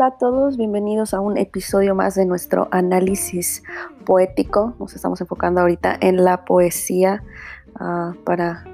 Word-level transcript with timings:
Hola 0.00 0.14
a 0.14 0.16
todos, 0.16 0.56
bienvenidos 0.56 1.12
a 1.12 1.20
un 1.20 1.36
episodio 1.36 1.94
más 1.94 2.14
de 2.14 2.24
nuestro 2.24 2.68
análisis 2.70 3.62
poético. 4.06 4.74
Nos 4.80 4.94
estamos 4.94 5.20
enfocando 5.20 5.60
ahorita 5.60 5.94
en 6.00 6.24
la 6.24 6.46
poesía 6.46 7.22
uh, 7.78 8.14
para 8.24 8.64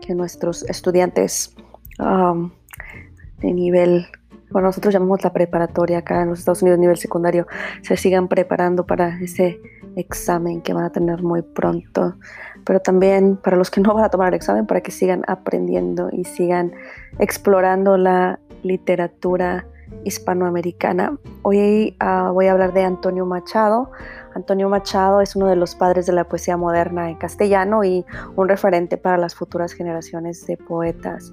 que 0.00 0.14
nuestros 0.14 0.62
estudiantes 0.62 1.56
de 1.98 3.52
nivel, 3.52 4.06
bueno, 4.52 4.68
nosotros 4.68 4.94
llamamos 4.94 5.24
la 5.24 5.32
preparatoria 5.32 5.98
acá 5.98 6.22
en 6.22 6.28
los 6.28 6.38
Estados 6.38 6.62
Unidos, 6.62 6.78
nivel 6.78 6.98
secundario, 6.98 7.48
se 7.82 7.96
sigan 7.96 8.28
preparando 8.28 8.86
para 8.86 9.18
ese 9.20 9.60
examen 9.96 10.62
que 10.62 10.72
van 10.72 10.84
a 10.84 10.90
tener 10.90 11.20
muy 11.24 11.42
pronto. 11.42 12.14
Pero 12.64 12.78
también 12.78 13.36
para 13.38 13.56
los 13.56 13.72
que 13.72 13.80
no 13.80 13.92
van 13.92 14.04
a 14.04 14.08
tomar 14.08 14.28
el 14.28 14.34
examen, 14.34 14.68
para 14.68 14.82
que 14.82 14.92
sigan 14.92 15.24
aprendiendo 15.26 16.10
y 16.12 16.22
sigan 16.22 16.72
explorando 17.18 17.96
la 17.96 18.38
literatura 18.62 19.66
hispanoamericana. 20.04 21.18
Hoy 21.42 21.96
uh, 22.02 22.32
voy 22.32 22.46
a 22.46 22.52
hablar 22.52 22.72
de 22.72 22.82
Antonio 22.82 23.26
Machado. 23.26 23.90
Antonio 24.34 24.68
Machado 24.68 25.20
es 25.20 25.34
uno 25.36 25.46
de 25.46 25.56
los 25.56 25.74
padres 25.74 26.06
de 26.06 26.12
la 26.12 26.24
poesía 26.24 26.56
moderna 26.56 27.10
en 27.10 27.16
castellano 27.16 27.84
y 27.84 28.04
un 28.36 28.48
referente 28.48 28.96
para 28.96 29.16
las 29.16 29.34
futuras 29.34 29.72
generaciones 29.72 30.46
de 30.46 30.56
poetas. 30.56 31.32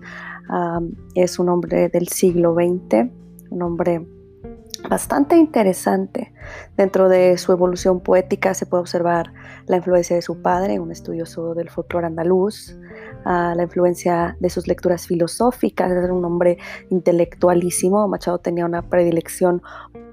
Um, 0.49 0.93
es 1.13 1.39
un 1.39 1.49
hombre 1.49 1.89
del 1.89 2.07
siglo 2.07 2.55
XX, 2.55 3.09
un 3.51 3.61
hombre 3.61 4.07
bastante 4.89 5.37
interesante. 5.37 6.33
Dentro 6.75 7.09
de 7.09 7.37
su 7.37 7.51
evolución 7.51 7.99
poética 7.99 8.53
se 8.53 8.65
puede 8.65 8.81
observar 8.81 9.33
la 9.65 9.77
influencia 9.77 10.15
de 10.15 10.21
su 10.21 10.41
padre, 10.41 10.79
un 10.79 10.91
estudioso 10.91 11.53
del 11.53 11.69
folclore 11.69 12.07
andaluz, 12.07 12.77
la 13.25 13.61
influencia 13.61 14.37
de 14.39 14.49
sus 14.49 14.67
lecturas 14.67 15.07
filosóficas, 15.07 15.91
era 15.91 16.13
un 16.13 16.23
hombre 16.23 16.57
intelectualísimo. 16.89 18.07
Machado 18.07 18.39
tenía 18.39 18.65
una 18.65 18.81
predilección 18.89 19.61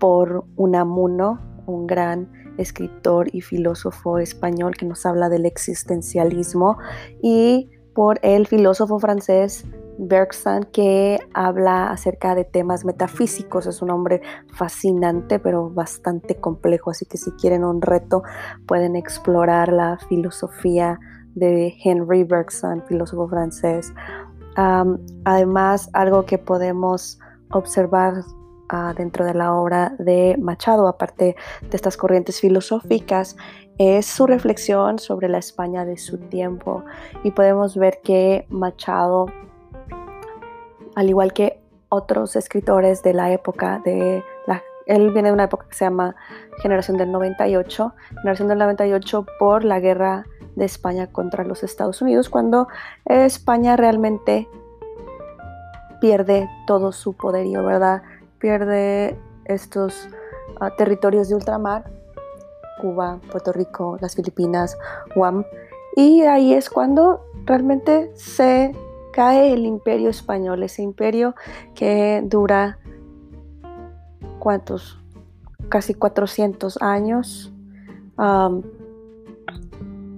por 0.00 0.44
Unamuno, 0.56 1.40
un 1.66 1.86
gran 1.86 2.32
escritor 2.58 3.28
y 3.32 3.40
filósofo 3.40 4.18
español 4.18 4.76
que 4.76 4.86
nos 4.86 5.06
habla 5.06 5.28
del 5.28 5.46
existencialismo, 5.46 6.78
y 7.22 7.70
por 7.94 8.18
el 8.22 8.46
filósofo 8.46 8.98
francés 8.98 9.64
Bergson 9.98 10.64
que 10.72 11.18
habla 11.34 11.90
acerca 11.90 12.34
de 12.34 12.44
temas 12.44 12.84
metafísicos. 12.84 13.66
Es 13.66 13.82
un 13.82 13.90
hombre 13.90 14.22
fascinante 14.52 15.38
pero 15.38 15.70
bastante 15.70 16.36
complejo, 16.36 16.90
así 16.90 17.06
que 17.06 17.18
si 17.18 17.30
quieren 17.32 17.64
un 17.64 17.82
reto 17.82 18.22
pueden 18.66 18.96
explorar 18.96 19.72
la 19.72 19.98
filosofía 20.08 20.98
de 21.34 21.74
Henry 21.82 22.24
Bergson, 22.24 22.82
filósofo 22.86 23.28
francés. 23.28 23.92
además, 25.24 25.90
algo 25.92 26.24
que 26.24 26.38
podemos 26.38 27.18
observar 27.50 28.22
uh, 28.72 28.94
dentro 28.96 29.24
de 29.24 29.34
la 29.34 29.52
obra 29.54 29.94
de 29.98 30.36
Machado, 30.40 30.86
aparte 30.86 31.36
de 31.62 31.76
estas 31.76 31.96
corrientes 31.96 32.40
filosóficas, 32.40 33.36
es 33.78 34.06
su 34.06 34.26
reflexión 34.26 34.98
sobre 34.98 35.28
la 35.28 35.38
España 35.38 35.84
de 35.84 35.96
su 35.96 36.18
tiempo. 36.18 36.84
Y 37.24 37.32
podemos 37.32 37.76
ver 37.76 38.00
que 38.02 38.46
Machado 38.48 39.26
al 40.94 41.08
igual 41.08 41.32
que 41.32 41.60
otros 41.88 42.36
escritores 42.36 43.02
de 43.02 43.14
la 43.14 43.32
época 43.32 43.80
de 43.84 44.22
la 44.46 44.62
él 44.86 45.12
viene 45.12 45.28
de 45.28 45.32
una 45.32 45.44
época 45.44 45.66
que 45.68 45.74
se 45.74 45.84
llama 45.84 46.14
Generación 46.58 46.96
del 46.96 47.10
98, 47.10 47.94
Generación 48.20 48.48
del 48.48 48.58
98 48.58 49.26
por 49.38 49.64
la 49.64 49.80
guerra 49.80 50.26
de 50.56 50.64
España 50.64 51.06
contra 51.06 51.44
los 51.44 51.62
Estados 51.62 52.02
Unidos, 52.02 52.28
cuando 52.28 52.68
España 53.06 53.76
realmente 53.76 54.48
pierde 56.00 56.48
todo 56.66 56.92
su 56.92 57.14
poderío, 57.14 57.64
¿verdad? 57.64 58.02
Pierde 58.38 59.18
estos 59.46 60.08
uh, 60.60 60.68
territorios 60.76 61.28
de 61.28 61.34
ultramar, 61.34 61.84
Cuba, 62.80 63.18
Puerto 63.30 63.52
Rico, 63.52 63.96
las 64.00 64.14
Filipinas, 64.14 64.76
Guam, 65.14 65.44
y 65.96 66.22
ahí 66.22 66.52
es 66.52 66.68
cuando 66.68 67.24
realmente 67.46 68.10
se 68.14 68.74
cae 69.14 69.52
el 69.52 69.64
imperio 69.64 70.10
español, 70.10 70.64
ese 70.64 70.82
imperio 70.82 71.36
que 71.76 72.20
dura, 72.24 72.80
¿cuántos? 74.40 74.98
Casi 75.68 75.94
400 75.94 76.82
años. 76.82 77.52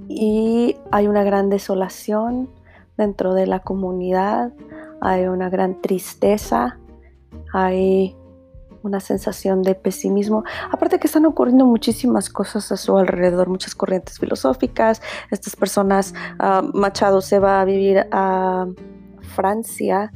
y 0.09 0.77
hay 0.91 1.09
una 1.09 1.25
gran 1.25 1.51
desolación 1.51 2.49
dentro 2.97 3.34
de 3.34 3.47
la 3.47 3.61
comunidad, 3.61 4.55
hay 5.03 5.27
una 5.27 5.51
gran 5.51 5.83
tristeza, 5.83 6.78
hay 7.53 8.17
una 8.87 9.01
sensación 9.01 9.63
de 9.63 9.75
pesimismo. 9.75 10.45
Aparte 10.71 10.99
que 10.99 11.07
están 11.07 11.27
ocurriendo 11.27 11.67
muchísimas 11.67 12.31
cosas 12.31 12.71
a 12.73 12.77
su 12.77 12.97
alrededor, 12.97 13.49
muchas 13.49 13.75
corrientes 13.75 14.19
filosóficas. 14.19 15.03
Estas 15.31 15.57
personas, 15.57 16.15
ah, 16.39 16.63
Machado 16.73 17.21
se 17.21 17.39
va 17.39 17.61
a 17.61 17.65
vivir 17.65 18.07
a 18.13 18.67
Francia 19.35 20.13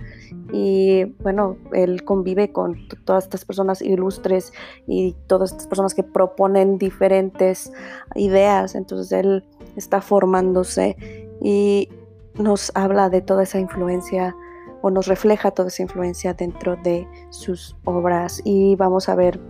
y 0.53 1.05
bueno, 1.23 1.57
él 1.73 2.05
convive 2.05 2.53
con 2.53 2.89
todas 3.05 3.25
estas 3.25 3.45
personas 3.45 3.83
ilustres 3.83 4.53
y 4.87 5.17
todas 5.27 5.51
estas 5.53 5.67
personas 5.67 5.95
que 5.95 6.03
proponen 6.03 6.79
diferentes 6.79 7.73
ideas. 8.15 8.75
Entonces 8.75 9.13
él 9.13 9.45
está 9.77 10.01
formándose 10.01 10.97
y 11.43 11.89
nos 12.35 12.73
habla 12.75 13.11
de 13.11 13.21
toda 13.21 13.43
esa 13.43 13.59
influencia 13.59 14.35
o 14.83 14.91
nos 14.91 15.07
refleja 15.07 15.51
toda 15.51 15.69
esa 15.69 15.83
influencia 15.83 16.35
dentro 16.35 16.77
de 16.77 17.07
sus 17.31 17.77
obras. 17.85 18.41
Y 18.45 18.77
vamos 18.77 19.09
a 19.09 19.15
ver 19.15 19.41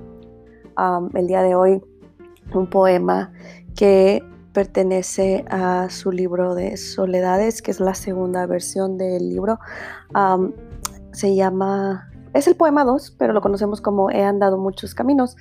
el 1.14 1.26
día 1.26 1.42
de 1.42 1.54
hoy 1.54 1.82
un 2.54 2.68
poema 2.68 3.32
que 3.76 4.24
pertenece 4.52 5.44
a 5.48 5.88
su 5.90 6.10
libro 6.10 6.54
de 6.54 6.76
Soledades, 6.76 7.62
que 7.62 7.70
es 7.70 7.80
la 7.80 7.94
segunda 7.94 8.46
versión 8.46 8.98
del 8.98 9.28
libro. 9.28 9.58
se 11.12 11.34
llama, 11.34 12.10
es 12.34 12.48
el 12.48 12.56
poema 12.56 12.84
2, 12.84 13.16
pero 13.18 13.32
lo 13.32 13.40
conocemos 13.40 13.80
como 13.80 14.10
He 14.10 14.24
andado 14.24 14.58
muchos 14.58 14.94
caminos. 14.94 15.36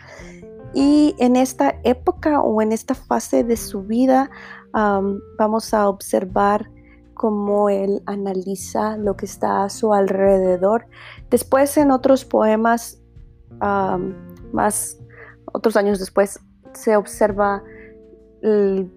Y 0.73 1.15
en 1.17 1.35
esta 1.35 1.75
época 1.83 2.41
o 2.41 2.61
en 2.61 2.71
esta 2.71 2.93
fase 2.93 3.43
de 3.43 3.57
su 3.57 3.81
vida 3.81 4.29
vamos 4.71 5.73
a 5.73 5.89
observar 5.89 6.69
cómo 7.19 7.69
él 7.69 8.01
analiza 8.05 8.95
lo 8.95 9.17
que 9.17 9.25
está 9.25 9.65
a 9.65 9.69
su 9.69 9.93
alrededor. 9.93 10.85
Después 11.29 11.75
en 11.75 11.91
otros 11.91 12.23
poemas, 12.23 13.01
más 14.53 14.97
otros 15.51 15.75
años 15.75 15.99
después, 15.99 16.39
se 16.71 16.95
observa 16.95 17.61
el, 18.41 18.89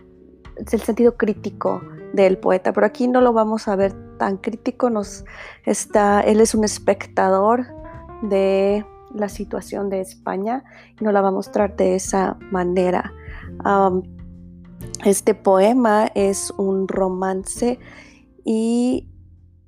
sentido 0.69 1.17
crítico 1.17 1.83
del 2.13 2.39
poeta, 2.39 2.73
pero 2.73 2.87
aquí 2.87 3.09
no 3.09 3.21
lo 3.21 3.33
vamos 3.33 3.67
a 3.67 3.75
ver 3.75 3.93
tan 4.19 4.37
crítico, 4.37 4.89
está, 5.67 6.21
él 6.21 6.41
es 6.41 6.55
un 6.55 6.63
espectador 6.63 7.67
de 8.23 8.87
la 9.13 9.29
situación 9.29 9.91
de 9.91 10.01
España 10.01 10.63
y 10.97 11.03
nos 11.03 11.13
la 11.13 11.23
va 11.23 11.29
a 11.29 11.33
mostrar 11.33 11.75
de 11.75 11.97
esa 11.97 12.37
manera. 12.53 13.13
este 15.05 15.35
poema 15.35 16.07
es 16.15 16.53
un 16.57 16.87
romance 16.87 17.81
y 18.45 19.09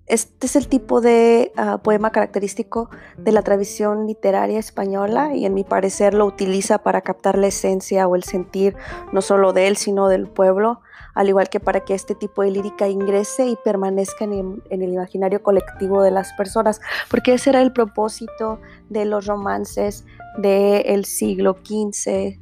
este 0.06 0.46
es 0.46 0.56
el 0.56 0.68
tipo 0.68 1.00
de 1.00 1.52
ah, 1.56 1.78
poema 1.78 2.10
característico 2.10 2.90
de 3.16 3.32
la 3.32 3.42
tradición 3.42 4.06
literaria 4.06 4.58
española 4.58 5.34
y 5.34 5.46
en 5.46 5.54
mi 5.54 5.64
parecer 5.64 6.12
lo 6.12 6.26
utiliza 6.26 6.78
para 6.78 7.00
captar 7.00 7.38
la 7.38 7.46
esencia 7.46 8.06
o 8.06 8.14
el 8.14 8.22
sentir 8.22 8.76
no 9.12 9.22
solo 9.22 9.54
de 9.54 9.66
él, 9.66 9.78
sino 9.78 10.08
del 10.08 10.26
pueblo, 10.26 10.82
al 11.14 11.28
igual 11.30 11.48
que 11.48 11.58
para 11.58 11.80
que 11.80 11.94
este 11.94 12.14
tipo 12.14 12.42
de 12.42 12.50
lírica 12.50 12.86
ingrese 12.86 13.46
y 13.46 13.56
permanezca 13.64 14.24
en 14.24 14.62
el, 14.68 14.82
imaginario 14.82 15.42
colectivo 15.42 16.02
de 16.02 16.10
las 16.10 16.34
personas, 16.34 16.82
porque 17.10 17.34
ese 17.34 17.50
era 17.50 17.62
el 17.62 17.72
propósito 17.72 18.60
de 18.90 19.06
los 19.06 19.26
romances 19.26 20.04
del 20.36 21.06
siglo 21.06 21.56
XV. 21.64 22.38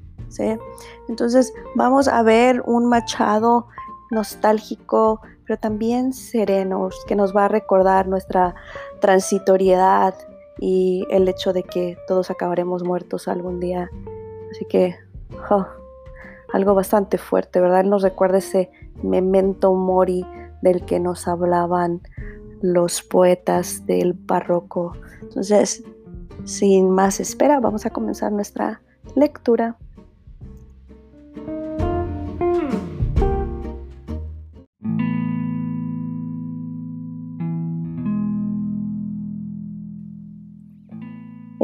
Entonces 1.09 1.53
vamos 1.77 2.09
a 2.09 2.23
ver 2.23 2.63
un 2.67 2.89
Machado 2.89 3.69
nostálgico, 4.11 5.21
pero 5.53 5.61
también 5.61 6.15
serenos, 6.15 7.05
que 7.07 7.15
nos 7.15 7.37
va 7.37 7.45
a 7.45 7.49
recordar 7.49 8.09
nuestra 8.09 8.55
transitoriedad 9.01 10.15
y 10.59 11.05
el 11.11 11.29
hecho 11.29 11.53
de 11.53 11.63
que 11.63 11.99
todos 12.09 12.31
acabaremos 12.31 12.85
muertos 12.85 13.29
algún 13.29 13.61
día. 13.61 13.91
Así 14.51 14.65
que, 14.65 14.97
oh, 15.51 15.67
algo 16.55 16.75
bastante 16.75 17.19
fuerte, 17.19 17.61
¿verdad? 17.61 17.81
Él 17.81 17.91
nos 17.91 18.01
recuerda 18.01 18.39
ese 18.39 18.71
memento 19.03 19.75
mori 19.75 20.25
del 20.63 20.87
que 20.87 20.99
nos 20.99 21.29
hablaban 21.29 22.01
los 22.63 23.03
poetas 23.03 23.85
del 23.85 24.15
barroco. 24.15 24.95
Entonces, 25.21 25.85
sin 26.45 26.89
más 26.89 27.21
espera, 27.21 27.61
vamos 27.61 27.85
a 27.85 27.91
comenzar 27.91 28.33
nuestra 28.33 28.81
lectura. 29.17 29.77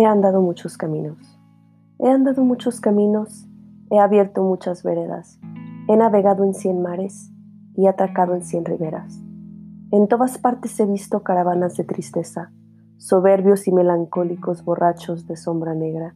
He 0.00 0.06
andado 0.06 0.40
muchos 0.40 0.76
caminos. 0.76 1.40
He 1.98 2.08
andado 2.08 2.44
muchos 2.44 2.80
caminos, 2.80 3.48
he 3.90 3.98
abierto 3.98 4.44
muchas 4.44 4.84
veredas, 4.84 5.40
he 5.88 5.96
navegado 5.96 6.44
en 6.44 6.54
cien 6.54 6.80
mares 6.80 7.32
y 7.74 7.86
he 7.86 7.88
atracado 7.88 8.36
en 8.36 8.44
cien 8.44 8.64
riberas. 8.64 9.20
En 9.90 10.06
todas 10.06 10.38
partes 10.38 10.78
he 10.78 10.86
visto 10.86 11.24
caravanas 11.24 11.76
de 11.76 11.82
tristeza, 11.82 12.52
soberbios 12.96 13.66
y 13.66 13.72
melancólicos 13.72 14.64
borrachos 14.64 15.26
de 15.26 15.34
sombra 15.34 15.74
negra, 15.74 16.14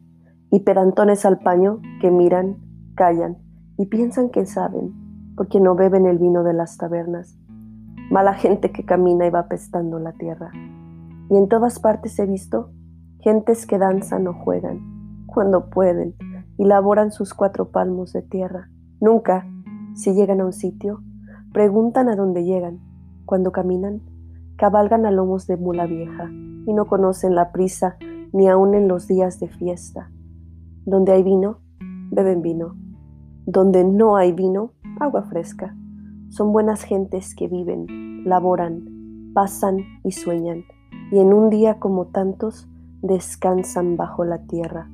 y 0.53 0.61
pedantones 0.61 1.27
al 1.27 1.41
paño 1.41 1.81
que 2.01 2.13
miran, 2.13 2.59
callan 2.95 3.39
y 3.77 3.87
piensan 3.87 4.31
que 4.31 4.47
saben, 4.47 5.35
porque 5.35 5.59
no 5.59 5.75
beben 5.75 6.07
el 6.07 6.19
vino 6.19 6.45
de 6.45 6.53
las 6.53 6.77
tabernas. 6.77 7.37
Mala 8.13 8.35
gente 8.35 8.71
que 8.71 8.85
camina 8.85 9.27
y 9.27 9.31
va 9.31 9.49
pestando 9.49 9.99
la 9.99 10.13
tierra. 10.13 10.53
Y 11.29 11.37
en 11.37 11.49
todas 11.49 11.81
partes 11.81 12.17
he 12.21 12.27
visto 12.27 12.71
gentes 13.23 13.67
que 13.67 13.79
danzan 13.79 14.27
o 14.27 14.35
juegan, 14.35 15.25
cuando 15.27 15.71
pueden, 15.71 16.15
y 16.59 16.65
laboran 16.65 17.13
sus 17.13 17.35
cuatro 17.35 17.71
palmos 17.71 18.13
de 18.13 18.23
tierra. 18.23 18.69
Nunca, 19.01 19.47
si 19.95 20.13
llegan 20.13 20.41
a 20.41 20.47
un 20.47 20.53
sitio, 20.53 21.03
preguntan 21.53 22.09
a 22.09 22.17
dónde 22.17 22.45
llegan. 22.45 22.81
Cuando 23.25 23.53
caminan, 23.53 24.03
cabalgan 24.57 25.07
a 25.07 25.11
lomos 25.11 25.47
de 25.47 25.57
mula 25.57 25.87
vieja 25.87 26.31
y 26.67 26.73
no 26.73 26.87
conocen 26.87 27.35
la 27.35 27.53
prisa 27.53 27.97
ni 28.33 28.49
aun 28.49 28.75
en 28.75 28.89
los 28.89 29.07
días 29.07 29.39
de 29.41 29.49
fiesta. 29.49 30.11
Donde 30.85 31.13
hay 31.13 31.23
vino, 31.23 31.59
beben 32.11 32.43
vino. 32.43 32.77
Donde 33.47 33.85
no 33.85 34.17
hay 34.17 34.33
vino, 34.33 34.73
agua 35.01 35.23
fresca. 35.23 35.77
Son 36.31 36.53
buenas 36.53 36.83
gentes 36.83 37.35
que 37.35 37.49
viven, 37.49 38.25
laboran, 38.25 39.33
pasan 39.35 39.79
y 40.05 40.13
sueñan, 40.13 40.65
y 41.11 41.19
en 41.19 41.33
un 41.33 41.51
día 41.51 41.79
como 41.79 42.07
tantos 42.07 42.72
descansan 43.03 43.97
bajo 43.97 44.25
la 44.25 44.39
tierra. 44.47 44.89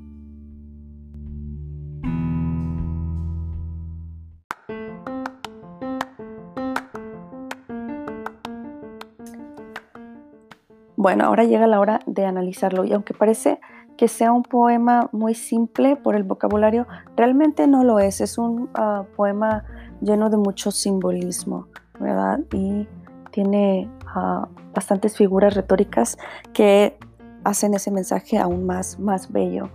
Bueno, 10.96 11.24
ahora 11.24 11.44
llega 11.44 11.68
la 11.68 11.78
hora 11.78 12.00
de 12.06 12.26
analizarlo 12.26 12.84
y 12.84 12.92
aunque 12.92 13.14
parece 13.14 13.60
que 13.96 14.08
sea 14.08 14.32
un 14.32 14.42
poema 14.42 15.08
muy 15.12 15.34
simple 15.34 15.96
por 15.96 16.16
el 16.16 16.24
vocabulario, 16.24 16.88
realmente 17.16 17.68
no 17.68 17.84
lo 17.84 18.00
es. 18.00 18.20
Es 18.20 18.36
un 18.36 18.68
ah, 18.74 19.04
poema 19.16 19.64
lleno 20.00 20.28
de 20.28 20.38
mucho 20.38 20.70
simbolismo, 20.70 21.68
¿verdad? 22.00 22.40
Y 22.52 22.88
tiene 23.30 23.88
ah, 24.06 24.48
bastantes 24.74 25.16
figuras 25.16 25.54
retóricas 25.54 26.18
que 26.52 26.98
hacen 27.48 27.74
ese 27.74 27.90
mensaje 27.90 28.38
aún 28.38 28.66
más, 28.66 28.98
más 28.98 29.30
bello. 29.32 29.70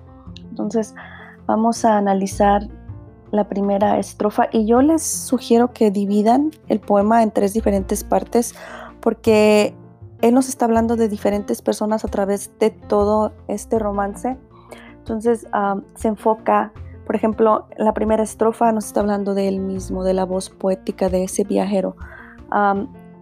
Entonces, 0.50 0.96
vamos 1.46 1.84
a 1.86 1.98
analizar 1.98 2.68
la 3.32 3.48
primera 3.48 3.98
estrofa 3.98 4.48
y 4.52 4.68
yo 4.68 4.82
les 4.82 5.02
sugiero 5.02 5.74
que 5.74 5.90
dividan 5.90 6.52
el 6.68 6.80
poema 6.80 7.24
en 7.24 7.32
tres 7.32 7.54
diferentes 7.54 8.04
partes 8.04 8.54
porque 9.02 9.76
él 10.22 10.36
nos 10.36 10.48
está 10.48 10.66
hablando 10.66 10.96
de 10.96 11.10
diferentes 11.10 11.62
personas 11.62 12.06
a 12.06 12.08
través 12.08 12.52
de 12.60 12.70
todo 12.70 13.34
este 13.48 13.80
romance. 13.80 14.38
Entonces 15.00 15.48
se 15.96 16.08
enfoca, 16.08 16.72
por 17.06 17.16
ejemplo, 17.16 17.68
la 17.76 17.94
primera 17.94 18.24
estrofa 18.24 18.72
nos 18.72 18.86
está 18.86 19.00
hablando 19.00 19.34
de 19.34 19.48
él 19.48 19.60
mismo, 19.60 20.04
de 20.04 20.14
la 20.14 20.26
voz 20.26 20.50
poética 20.50 21.10
de 21.10 21.24
ese 21.24 21.44
viajero. 21.44 21.96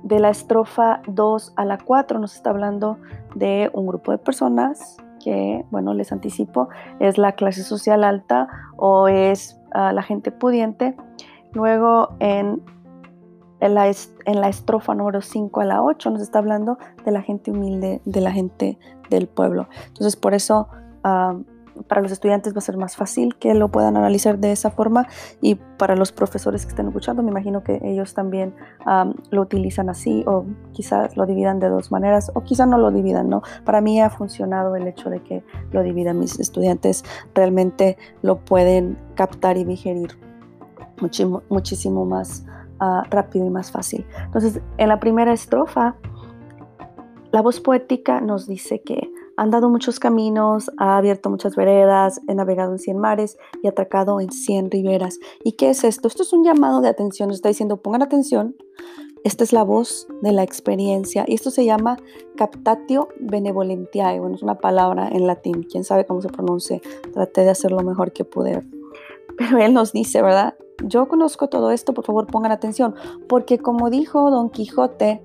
De 0.03 0.19
la 0.19 0.29
estrofa 0.29 1.01
2 1.07 1.53
a 1.55 1.65
la 1.65 1.77
4 1.77 2.19
nos 2.19 2.35
está 2.35 2.49
hablando 2.49 2.97
de 3.35 3.69
un 3.73 3.87
grupo 3.87 4.11
de 4.11 4.17
personas 4.17 4.97
que, 5.23 5.63
bueno, 5.69 5.93
les 5.93 6.11
anticipo, 6.11 6.69
es 6.99 7.17
la 7.17 7.33
clase 7.33 7.63
social 7.63 8.03
alta 8.03 8.47
o 8.77 9.07
es 9.07 9.59
ah, 9.71 9.93
la 9.93 10.01
gente 10.01 10.31
pudiente. 10.31 10.95
Luego 11.53 12.09
en 12.19 12.61
en 13.61 13.75
la, 13.75 13.89
en 14.25 14.41
la 14.41 14.49
estrofa 14.49 14.93
número 14.95 15.21
5 15.21 15.61
a 15.61 15.65
la 15.65 15.83
8 15.83 16.09
nos 16.09 16.21
está 16.21 16.39
hablando 16.39 16.77
de 17.05 17.11
la 17.11 17.21
gente 17.21 17.51
humilde, 17.51 18.01
de 18.05 18.21
la 18.21 18.31
gente 18.31 18.77
del 19.09 19.27
pueblo. 19.27 19.69
Entonces, 19.87 20.15
por 20.15 20.33
eso 20.33 20.67
ah, 21.03 21.37
para 21.87 22.01
los 22.01 22.11
estudiantes 22.11 22.53
va 22.53 22.59
a 22.59 22.61
ser 22.61 22.77
más 22.77 22.95
fácil 22.95 23.35
que 23.35 23.53
lo 23.53 23.69
puedan 23.69 23.97
analizar 23.97 24.39
de 24.39 24.51
esa 24.51 24.71
forma 24.71 25.07
y 25.41 25.55
para 25.55 25.95
los 25.95 26.11
profesores 26.11 26.65
que 26.65 26.69
estén 26.69 26.87
escuchando, 26.87 27.23
me 27.23 27.31
imagino 27.31 27.63
que 27.63 27.79
ellos 27.83 28.13
también 28.13 28.53
ah, 28.85 29.11
lo 29.29 29.41
utilizan 29.41 29.89
así 29.89 30.23
o 30.27 30.45
quizás 30.73 31.17
lo 31.17 31.25
dividan 31.25 31.59
de 31.59 31.69
dos 31.69 31.91
maneras 31.91 32.31
o 32.33 32.43
quizás 32.43 32.67
no 32.67 32.77
lo 32.77 32.91
dividan, 32.91 33.29
¿no? 33.29 33.41
Para 33.65 33.81
mí 33.81 34.01
ha 34.01 34.09
funcionado 34.09 34.75
el 34.75 34.87
hecho 34.87 35.09
de 35.09 35.21
que 35.21 35.43
lo 35.71 35.83
dividan 35.83 36.19
mis 36.19 36.39
estudiantes, 36.39 37.03
realmente 37.33 37.97
lo 38.21 38.37
pueden 38.43 38.97
captar 39.15 39.57
y 39.57 39.63
digerir 39.63 40.17
muchísimo, 40.99 41.43
muchísimo 41.49 42.05
más 42.05 42.45
rápido 43.11 43.45
y 43.45 43.49
más 43.49 43.71
fácil. 43.71 44.05
Entonces, 44.25 44.59
en 44.77 44.89
la 44.89 44.99
primera 44.99 45.31
estrofa, 45.33 45.95
la 47.31 47.41
voz 47.41 47.59
poética 47.59 48.21
nos 48.21 48.47
dice 48.47 48.81
que 48.81 49.09
ha 49.41 49.43
andado 49.43 49.71
muchos 49.71 49.99
caminos, 49.99 50.69
ha 50.77 50.97
abierto 50.97 51.31
muchas 51.31 51.55
veredas, 51.55 52.21
he 52.27 52.35
navegado 52.35 52.73
en 52.73 52.77
cien 52.77 52.99
mares 52.99 53.39
y 53.63 53.67
atracado 53.67 54.21
en 54.21 54.31
cien 54.31 54.69
riberas. 54.69 55.17
¿Y 55.43 55.53
qué 55.53 55.71
es 55.71 55.83
esto? 55.83 56.07
Esto 56.07 56.21
es 56.21 56.31
un 56.31 56.43
llamado 56.43 56.79
de 56.79 56.89
atención, 56.89 57.29
nos 57.29 57.37
está 57.37 57.49
diciendo, 57.49 57.77
pongan 57.77 58.03
atención, 58.03 58.55
esta 59.23 59.43
es 59.43 59.51
la 59.51 59.63
voz 59.63 60.07
de 60.21 60.31
la 60.31 60.43
experiencia 60.43 61.25
y 61.27 61.33
esto 61.33 61.49
se 61.49 61.65
llama 61.65 61.97
captatio 62.37 63.07
benevolentiae, 63.19 64.19
bueno, 64.19 64.35
es 64.35 64.43
una 64.43 64.59
palabra 64.59 65.09
en 65.11 65.25
latín, 65.25 65.63
quién 65.63 65.85
sabe 65.85 66.05
cómo 66.05 66.21
se 66.21 66.29
pronuncia, 66.29 66.79
traté 67.11 67.41
de 67.41 67.49
hacer 67.49 67.71
lo 67.71 67.81
mejor 67.81 68.13
que 68.13 68.23
pude. 68.23 68.63
Pero 69.39 69.57
él 69.57 69.73
nos 69.73 69.91
dice, 69.91 70.21
¿verdad? 70.21 70.53
yo 70.83 71.07
conozco 71.07 71.47
todo 71.47 71.71
esto, 71.71 71.95
por 71.95 72.05
favor 72.05 72.27
pongan 72.27 72.51
atención, 72.51 72.93
porque 73.27 73.57
como 73.57 73.89
dijo 73.89 74.29
Don 74.29 74.51
Quijote 74.51 75.23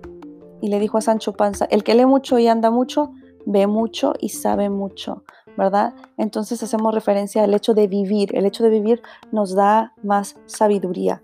y 0.63 0.69
le 0.69 0.81
dijo 0.81 0.97
a 0.97 1.03
Sancho 1.03 1.35
Panza, 1.35 1.67
el 1.67 1.85
que 1.85 1.95
lee 1.95 2.07
mucho 2.07 2.39
y 2.39 2.47
anda 2.47 2.71
mucho, 2.71 3.13
ve 3.47 3.67
mucho 3.67 4.13
y 4.21 4.29
sabe 4.29 4.69
mucho, 4.69 5.23
¿verdad? 5.57 5.95
Entonces 6.19 6.63
hacemos 6.63 6.95
referencia 6.95 7.43
al 7.45 7.55
hecho 7.55 7.73
de 7.73 7.87
vivir, 7.87 8.37
el 8.37 8.45
hecho 8.45 8.63
de 8.63 8.71
vivir 8.71 9.03
nos 9.33 9.55
da 9.55 9.95
más 10.03 10.37
sabiduría. 10.45 11.23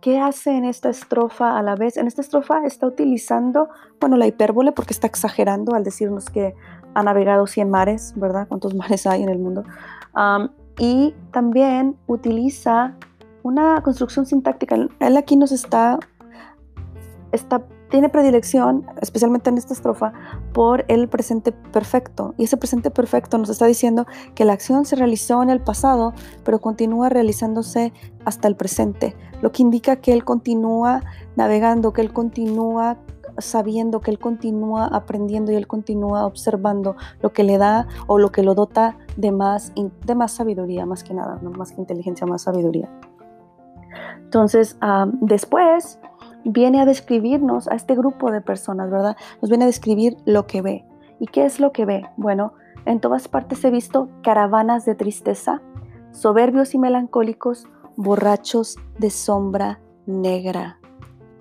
¿Qué 0.00 0.18
hace 0.18 0.56
en 0.56 0.64
esta 0.64 0.88
estrofa 0.88 1.58
a 1.58 1.62
la 1.62 1.76
vez? 1.76 1.98
En 1.98 2.06
esta 2.06 2.22
estrofa 2.22 2.64
está 2.64 2.86
utilizando, 2.86 3.68
bueno, 4.00 4.16
la 4.16 4.26
hipérbole 4.26 4.72
porque 4.72 4.94
está 4.94 5.06
exagerando 5.06 5.74
al 5.74 5.84
decirnos 5.84 6.30
que 6.30 6.54
ha 6.94 7.02
navegado 7.02 7.46
100 7.46 7.68
mares, 7.68 8.14
¿verdad? 8.16 8.48
¿Cuántos 8.48 8.74
mares 8.80 9.06
hay 9.06 9.22
en 9.22 9.28
el 9.28 9.38
mundo? 9.38 9.64
y 10.78 11.14
también 11.32 11.96
utiliza 12.06 12.96
una 13.42 13.80
construcción 13.82 14.26
sintáctica. 14.26 14.76
Él 15.00 15.16
aquí 15.16 15.36
nos 15.36 15.52
está, 15.52 15.98
está, 17.32 17.62
tiene 17.94 18.08
predilección, 18.08 18.84
especialmente 19.00 19.50
en 19.50 19.56
esta 19.56 19.72
estrofa, 19.72 20.12
por 20.52 20.84
el 20.88 21.06
presente 21.06 21.52
perfecto. 21.52 22.34
Y 22.36 22.42
ese 22.42 22.56
presente 22.56 22.90
perfecto 22.90 23.38
nos 23.38 23.50
está 23.50 23.66
diciendo 23.66 24.04
que 24.34 24.44
la 24.44 24.52
acción 24.52 24.84
se 24.84 24.96
realizó 24.96 25.44
en 25.44 25.48
el 25.48 25.60
pasado, 25.60 26.12
pero 26.42 26.60
continúa 26.60 27.08
realizándose 27.08 27.92
hasta 28.24 28.48
el 28.48 28.56
presente, 28.56 29.14
lo 29.42 29.52
que 29.52 29.62
indica 29.62 29.94
que 29.94 30.12
él 30.12 30.24
continúa 30.24 31.04
navegando, 31.36 31.92
que 31.92 32.00
él 32.00 32.12
continúa 32.12 32.98
sabiendo 33.38 34.00
que 34.00 34.10
él 34.10 34.18
continúa 34.18 34.86
aprendiendo 34.86 35.52
y 35.52 35.54
él 35.54 35.68
continúa 35.68 36.26
observando 36.26 36.96
lo 37.20 37.32
que 37.32 37.44
le 37.44 37.58
da 37.58 37.86
o 38.08 38.18
lo 38.18 38.32
que 38.32 38.42
lo 38.42 38.56
dota 38.56 38.98
de 39.16 39.30
más, 39.30 39.72
de 40.04 40.14
más 40.16 40.32
sabiduría, 40.32 40.84
más 40.84 41.04
que 41.04 41.14
nada, 41.14 41.38
no 41.42 41.52
más 41.52 41.70
que 41.70 41.80
inteligencia, 41.80 42.26
más 42.26 42.42
sabiduría. 42.42 42.90
Entonces, 44.18 44.76
después 45.20 46.00
viene 46.44 46.80
a 46.80 46.86
describirnos 46.86 47.68
a 47.68 47.74
este 47.74 47.94
grupo 47.94 48.30
de 48.30 48.40
personas, 48.40 48.90
¿verdad? 48.90 49.16
Nos 49.40 49.50
viene 49.50 49.64
a 49.64 49.66
describir 49.66 50.16
lo 50.24 50.46
que 50.46 50.62
ve. 50.62 50.84
¿Y 51.20 51.26
qué 51.26 51.44
es 51.44 51.60
lo 51.60 51.72
que 51.72 51.84
ve? 51.84 52.04
Bueno, 52.16 52.54
en 52.84 53.00
todas 53.00 53.28
partes 53.28 53.64
he 53.64 53.70
visto 53.70 54.08
caravanas 54.22 54.84
de 54.84 54.94
tristeza, 54.94 55.62
soberbios 56.12 56.74
y 56.74 56.78
melancólicos, 56.78 57.66
borrachos 57.96 58.76
de 58.98 59.10
sombra 59.10 59.80
negra. 60.06 60.78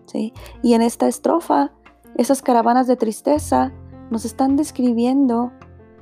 ¿sí? 0.05 0.33
Y 0.61 0.73
en 0.73 0.81
esta 0.81 1.07
estrofa 1.07 1.71
esas 2.15 2.41
caravanas 2.41 2.87
de 2.87 2.95
tristeza 2.95 3.71
nos 4.11 4.25
están 4.25 4.55
describiendo 4.55 5.51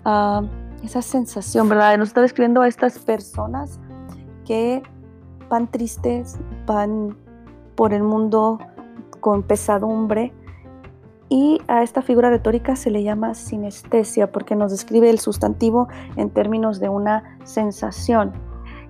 ah, 0.04 0.44
esa 0.84 1.02
sensación, 1.02 1.70
¿verdad? 1.70 1.98
Nos 1.98 2.10
está 2.10 2.22
describiendo 2.22 2.62
a 2.62 2.68
estas 2.68 3.00
personas 3.00 3.80
que 4.46 4.84
van 5.50 5.70
tristes, 5.70 6.38
van 6.66 7.18
por 7.76 7.94
el 7.94 8.04
mundo 8.04 8.60
con 9.22 9.44
pesadumbre. 9.44 10.34
Y 11.30 11.62
a 11.70 11.82
esta 11.82 12.02
figura 12.02 12.30
retórica 12.30 12.76
se 12.76 12.92
le 12.92 13.04
llama 13.04 13.34
sinestesia 13.36 14.34
porque 14.34 14.58
nos 14.58 14.72
describe 14.72 15.10
el 15.10 15.20
sustantivo 15.20 15.88
en 16.18 16.30
términos 16.30 16.82
de 16.82 16.90
una 16.90 17.40
sensación. 17.46 18.34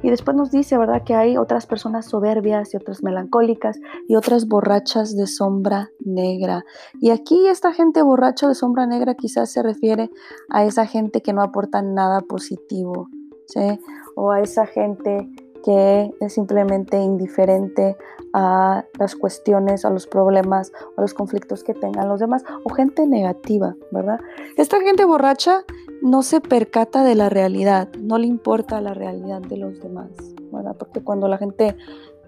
Y 0.04 0.10
después 0.10 0.36
nos 0.36 0.50
dice, 0.50 0.78
¿verdad?, 0.78 1.04
que 1.04 1.14
hay 1.14 1.38
otras 1.38 1.68
personas 1.68 2.08
soberbias 2.08 2.74
y 2.74 2.78
otras 2.78 3.04
melancólicas 3.04 3.80
y 4.08 4.16
otras 4.16 4.48
borrachas 4.48 5.16
de 5.16 5.28
sombra 5.28 5.90
negra. 6.00 6.66
Y 7.00 7.12
aquí 7.12 7.48
esta 7.48 7.72
gente 7.74 8.02
borracha 8.02 8.48
de 8.48 8.56
sombra 8.56 8.88
negra 8.88 9.14
quizás 9.14 9.52
se 9.52 9.62
refiere 9.62 10.10
a 10.50 10.66
esa 10.66 10.88
gente 10.88 11.22
que 11.22 11.34
no 11.34 11.44
aporta 11.44 11.84
nada 11.84 12.22
positivo, 12.22 13.10
¿sí? 13.46 13.80
O 14.16 14.32
a 14.32 14.42
esa 14.42 14.66
gente 14.66 15.30
que 15.64 16.12
es 16.20 16.34
simplemente 16.34 16.98
indiferente 16.98 17.98
a 18.34 18.86
las 18.98 19.16
cuestiones, 19.16 19.86
a 19.86 19.90
los 19.90 20.08
problemas, 20.08 20.72
a 20.98 21.02
los 21.02 21.14
conflictos 21.14 21.64
que 21.64 21.74
tengan 21.74 22.08
los 22.08 22.20
demás, 22.20 22.44
o 22.64 22.70
gente 22.74 23.06
negativa, 23.06 23.76
¿verdad? 23.92 24.20
Esta 24.58 24.80
gente 24.82 25.06
borracha 25.06 25.64
no 26.02 26.24
se 26.24 26.42
percata 26.42 27.04
de 27.04 27.16
la 27.16 27.30
realidad, 27.30 27.90
no 28.00 28.18
le 28.18 28.28
importa 28.28 28.82
la 28.82 28.94
realidad 28.94 29.42
de 29.42 29.58
los 29.58 29.80
demás, 29.82 30.10
¿verdad? 30.52 30.76
Porque 30.78 31.04
cuando 31.04 31.28
la 31.28 31.38
gente 31.38 31.76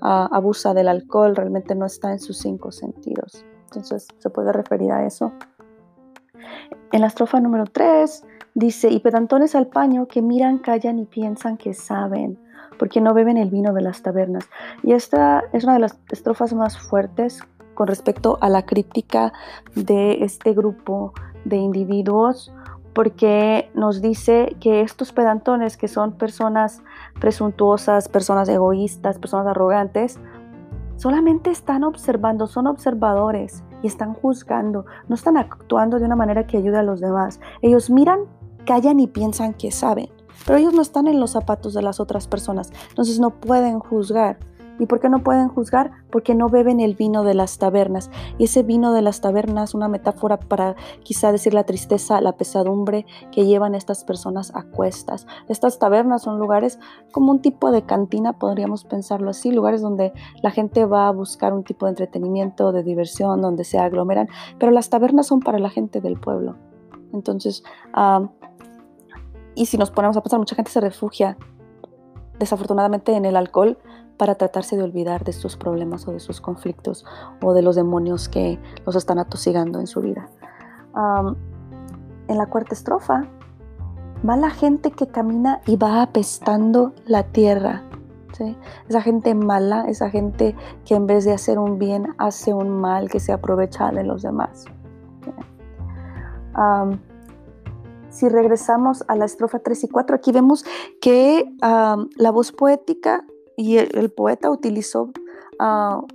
ah, 0.01 0.29
abusa 0.31 0.73
del 0.73 0.87
alcohol, 0.87 1.35
realmente 1.35 1.75
no 1.75 1.85
está 1.85 2.11
en 2.11 2.19
sus 2.19 2.37
cinco 2.37 2.71
sentidos. 2.71 3.45
Entonces, 3.65 4.07
se 4.19 4.29
puede 4.29 4.51
referir 4.51 4.91
a 4.91 5.05
eso. 5.05 5.33
En 6.91 7.01
la 7.01 7.07
estrofa 7.07 7.39
número 7.39 7.65
3 7.65 8.23
dice, 8.53 8.89
y 8.89 8.99
pedantones 8.99 9.55
al 9.55 9.67
paño 9.67 10.07
que 10.07 10.21
miran, 10.21 10.59
callan 10.59 10.99
y 10.99 11.05
piensan 11.05 11.57
que 11.57 11.73
saben 11.73 12.37
porque 12.83 12.99
no 12.99 13.13
beben 13.13 13.37
el 13.37 13.49
vino 13.49 13.71
de 13.71 13.81
las 13.81 14.01
tabernas. 14.01 14.49
Y 14.83 14.91
esta 14.91 15.41
es 15.53 15.63
una 15.63 15.75
de 15.75 15.79
las 15.79 15.97
estrofas 16.11 16.53
más 16.53 16.77
fuertes 16.77 17.39
con 17.75 17.87
respecto 17.87 18.37
a 18.41 18.49
la 18.49 18.65
crítica 18.65 19.31
de 19.73 20.25
este 20.25 20.51
grupo 20.51 21.13
de 21.45 21.55
individuos, 21.55 22.53
porque 22.93 23.71
nos 23.73 24.01
dice 24.01 24.57
que 24.59 24.81
estos 24.81 25.13
pedantones, 25.13 25.77
que 25.77 25.87
son 25.87 26.17
personas 26.17 26.83
presuntuosas, 27.21 28.09
personas 28.09 28.49
egoístas, 28.49 29.17
personas 29.17 29.47
arrogantes, 29.47 30.19
solamente 30.97 31.51
están 31.51 31.85
observando, 31.85 32.47
son 32.47 32.67
observadores 32.67 33.63
y 33.81 33.87
están 33.87 34.13
juzgando, 34.13 34.85
no 35.07 35.15
están 35.15 35.37
actuando 35.37 35.99
de 35.99 36.05
una 36.05 36.17
manera 36.17 36.47
que 36.47 36.57
ayude 36.57 36.79
a 36.79 36.83
los 36.83 36.99
demás. 36.99 37.39
Ellos 37.61 37.89
miran, 37.89 38.25
callan 38.65 38.99
y 38.99 39.07
piensan 39.07 39.53
que 39.53 39.71
saben. 39.71 40.09
Pero 40.45 40.57
ellos 40.57 40.73
no 40.73 40.81
están 40.81 41.07
en 41.07 41.19
los 41.19 41.31
zapatos 41.31 41.73
de 41.73 41.81
las 41.81 41.99
otras 41.99 42.27
personas, 42.27 42.71
entonces 42.89 43.19
no 43.19 43.31
pueden 43.31 43.79
juzgar. 43.79 44.37
¿Y 44.79 44.87
por 44.87 44.99
qué 44.99 45.09
no 45.09 45.23
pueden 45.23 45.49
juzgar? 45.49 45.91
Porque 46.11 46.33
no 46.33 46.49
beben 46.49 46.79
el 46.79 46.95
vino 46.95 47.23
de 47.23 47.35
las 47.35 47.59
tabernas. 47.59 48.09
Y 48.37 48.45
ese 48.45 48.63
vino 48.63 48.91
de 48.93 49.03
las 49.03 49.21
tabernas, 49.21 49.75
una 49.75 49.87
metáfora 49.87 50.39
para 50.39 50.75
quizá 51.03 51.31
decir 51.31 51.53
la 51.53 51.63
tristeza, 51.63 52.21
la 52.21 52.37
pesadumbre 52.37 53.05
que 53.31 53.45
llevan 53.45 53.75
estas 53.75 54.03
personas 54.03 54.51
a 54.55 54.63
cuestas. 54.63 55.27
Estas 55.47 55.77
tabernas 55.77 56.23
son 56.23 56.39
lugares 56.39 56.79
como 57.11 57.31
un 57.31 57.41
tipo 57.41 57.71
de 57.71 57.83
cantina, 57.83 58.33
podríamos 58.33 58.83
pensarlo 58.83 59.29
así, 59.29 59.51
lugares 59.51 59.81
donde 59.81 60.11
la 60.41 60.49
gente 60.49 60.85
va 60.85 61.07
a 61.07 61.11
buscar 61.11 61.53
un 61.53 61.63
tipo 61.63 61.85
de 61.85 61.91
entretenimiento, 61.91 62.71
de 62.71 62.83
diversión, 62.83 63.41
donde 63.41 63.65
se 63.65 63.77
aglomeran. 63.77 64.27
Pero 64.57 64.71
las 64.71 64.89
tabernas 64.89 65.27
son 65.27 65.39
para 65.39 65.59
la 65.59 65.69
gente 65.69 66.01
del 66.01 66.19
pueblo. 66.19 66.55
Entonces, 67.13 67.63
ah, 67.93 68.27
y 69.55 69.65
si 69.67 69.77
nos 69.77 69.91
ponemos 69.91 70.17
a 70.17 70.21
pensar, 70.21 70.39
mucha 70.39 70.55
gente 70.55 70.71
se 70.71 70.81
refugia 70.81 71.37
desafortunadamente 72.39 73.15
en 73.15 73.25
el 73.25 73.35
alcohol 73.35 73.77
para 74.17 74.35
tratarse 74.35 74.77
de 74.77 74.83
olvidar 74.83 75.23
de 75.23 75.33
sus 75.33 75.57
problemas 75.57 76.07
o 76.07 76.11
de 76.11 76.19
sus 76.19 76.41
conflictos 76.41 77.05
o 77.41 77.53
de 77.53 77.61
los 77.61 77.75
demonios 77.75 78.29
que 78.29 78.59
los 78.85 78.95
están 78.95 79.19
atosigando 79.19 79.79
en 79.79 79.87
su 79.87 80.01
vida. 80.01 80.29
en 82.27 82.37
la 82.37 82.45
cuarta 82.45 82.73
estrofa 82.73 83.27
va 84.27 84.37
la 84.37 84.49
gente 84.49 84.91
que 84.91 85.07
camina 85.07 85.61
y 85.65 85.75
va 85.75 86.01
apestando 86.01 86.93
la 87.05 87.23
tierra. 87.23 87.83
Esa 88.89 89.01
gente 89.01 89.35
mala, 89.35 89.85
esa 89.87 90.09
gente 90.09 90.55
que 90.85 90.95
en 90.95 91.05
vez 91.05 91.25
de 91.25 91.33
hacer 91.33 91.59
un 91.59 91.77
bien 91.77 92.15
hace 92.17 92.53
un 92.53 92.69
mal, 92.69 93.09
que 93.09 93.19
se 93.19 93.31
aprovecha 93.31 93.91
de 93.91 94.03
los 94.03 94.23
demás. 94.23 94.65
Si 98.13 98.29
regresamos 98.29 99.03
a 99.07 99.15
la 99.15 99.25
estrofa 99.25 99.59
3 99.59 99.85
y 99.85 99.87
4, 99.89 100.15
aquí 100.15 100.31
vemos 100.31 100.63
que 101.01 101.51
la 101.61 102.31
voz 102.31 102.51
poética 102.51 103.25
y 103.57 103.77
el, 103.77 104.11
poeta 104.11 104.51
utilizó 104.51 105.11
uh, 105.59 106.05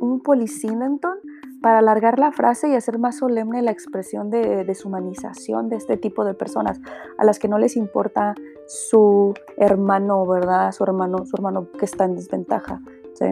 un 0.00 0.20
polisíndeton 0.22 1.18
para 1.62 1.78
alargar 1.78 2.18
la 2.18 2.30
frase 2.32 2.68
y 2.68 2.74
hacer 2.74 2.98
más 2.98 3.18
solemne 3.18 3.62
la 3.62 3.70
expresión 3.70 4.30
de 4.30 4.64
deshumanización 4.64 5.70
de 5.70 5.76
este 5.76 5.96
tipo 5.96 6.24
de 6.24 6.34
personas 6.34 6.80
a 7.18 7.24
las 7.24 7.38
que 7.38 7.48
no 7.48 7.58
les 7.58 7.76
importa 7.76 8.34
su 8.66 9.34
hermano, 9.56 10.26
¿verdad? 10.26 10.72
Su 10.72 10.84
hermano, 10.84 11.24
su 11.24 11.36
hermano 11.36 11.70
que 11.72 11.86
está 11.86 12.04
en 12.04 12.16
desventaja, 12.16 12.82
¿sí? 13.14 13.24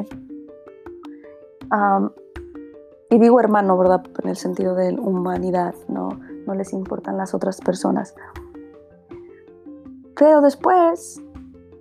y 3.11 3.19
digo 3.19 3.41
hermano, 3.41 3.77
¿verdad? 3.77 4.03
En 4.23 4.31
el 4.31 4.37
sentido 4.37 4.75
de 4.75 4.95
humanidad, 4.95 5.75
¿no? 5.89 6.09
No 6.49 6.55
les 6.55 6.73
importan 6.73 7.17
las 7.17 7.35
otras 7.35 7.61
personas. 7.61 8.15
Pero 10.17 10.41
después, 10.41 11.23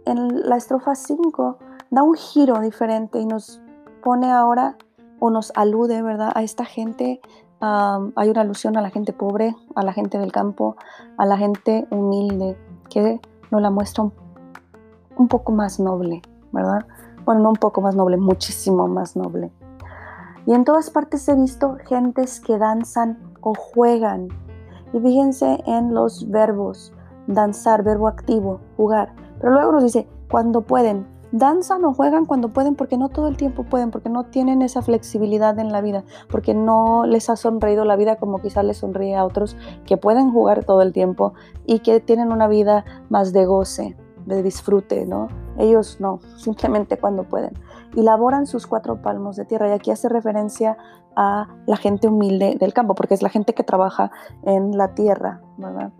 en 0.06 0.48
la 0.48 0.58
estrofa 0.58 0.94
5, 0.94 1.58
da 1.90 2.04
un 2.04 2.14
giro 2.14 2.60
diferente 2.60 3.20
y 3.20 3.26
nos 3.26 3.62
pone 4.04 4.32
ahora 4.32 4.78
o 5.20 5.32
nos 5.32 5.52
alude, 5.56 6.04
¿verdad? 6.04 6.32
A 6.36 6.44
esta 6.44 6.66
gente, 6.66 7.20
hay 7.60 8.30
una 8.30 8.42
alusión 8.42 8.78
a 8.78 8.82
la 8.82 8.92
gente 8.92 9.14
pobre, 9.14 9.56
a 9.76 9.84
la 9.84 9.94
gente 9.94 10.20
del 10.20 10.32
campo, 10.32 10.76
a 11.18 11.26
la 11.26 11.38
gente 11.38 11.88
humilde, 11.90 12.56
que 12.90 13.20
nos 13.50 13.62
la 13.62 13.72
muestra 13.72 14.04
un, 14.04 14.14
un 15.18 15.28
poco 15.28 15.52
más 15.52 15.80
noble, 15.80 16.22
¿verdad? 16.52 16.86
Bueno, 17.26 17.42
no 17.42 17.50
un 17.50 17.56
poco 17.56 17.82
más 17.82 17.96
noble, 17.96 18.18
muchísimo 18.18 18.88
más 18.88 19.16
noble. 19.16 19.52
Y 20.46 20.54
en 20.54 20.64
todas 20.64 20.92
partes 20.92 21.28
he 21.28 21.36
visto 21.36 21.78
gentes 21.88 22.40
que 22.40 22.58
danzan 22.58 23.18
o 23.42 23.54
juegan 23.56 24.30
y 24.94 25.00
fíjense 25.00 25.64
en 25.66 25.94
los 25.94 26.30
verbos, 26.30 26.94
danzar, 27.28 27.84
verbo 27.84 28.08
activo, 28.08 28.62
jugar. 28.76 29.14
Pero 29.40 29.54
luego 29.54 29.72
nos 29.72 29.84
dice, 29.84 30.08
cuando 30.30 30.62
pueden, 30.62 31.08
danzan 31.32 31.84
o 31.86 31.94
juegan 31.94 32.26
cuando 32.26 32.50
pueden 32.50 32.76
porque 32.76 32.98
no 32.98 33.10
todo 33.10 33.28
el 33.28 33.38
tiempo 33.38 33.64
pueden, 33.64 33.92
porque 33.92 34.10
no 34.10 34.26
tienen 34.26 34.62
esa 34.62 34.82
flexibilidad 34.82 35.58
en 35.60 35.72
la 35.72 35.82
vida, 35.82 36.04
porque 36.30 36.54
no 36.54 37.06
les 37.06 37.30
ha 37.30 37.36
sonreído 37.36 37.86
la 37.86 37.96
vida 37.96 38.16
como 38.16 38.40
quizás 38.40 38.64
les 38.64 38.78
sonríe 38.78 39.16
a 39.16 39.26
otros 39.26 39.58
que 39.86 39.98
pueden 39.98 40.32
jugar 40.32 40.64
todo 40.64 40.82
el 40.82 40.94
tiempo 40.94 41.34
y 41.66 41.80
que 41.80 42.00
tienen 42.00 42.32
una 42.32 42.48
vida 42.48 42.86
más 43.10 43.34
de 43.34 43.46
goce, 43.46 43.98
de 44.26 44.44
disfrute, 44.44 45.06
¿no? 45.06 45.28
Ellos 45.58 45.98
no, 46.00 46.20
simplemente 46.38 46.98
cuando 46.98 47.24
pueden. 47.24 47.54
Y 47.96 48.02
laboran 48.04 48.46
sus 48.46 48.68
cuatro 48.68 49.02
palmos 49.02 49.36
de 49.36 49.46
tierra. 49.46 49.70
Y 49.70 49.72
aquí 49.72 49.92
hace 49.92 50.10
referencia 50.10 50.78
a 51.16 51.48
la 51.66 51.78
gente 51.78 52.08
humilde 52.08 52.58
del 52.60 52.74
campo, 52.74 52.96
porque 52.96 53.14
es 53.14 53.22
la 53.22 53.30
gente 53.30 53.54
que 53.54 53.64
trabaja 53.64 54.12
en 54.44 54.78
la 54.78 54.94
tierra, 54.94 55.42
¿verdad? 55.58 55.92